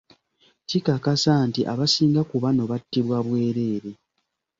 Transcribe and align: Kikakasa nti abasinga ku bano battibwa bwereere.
Kikakasa 0.69 1.33
nti 1.47 1.61
abasinga 1.73 2.21
ku 2.29 2.35
bano 2.43 2.63
battibwa 2.71 3.17
bwereere. 3.25 3.91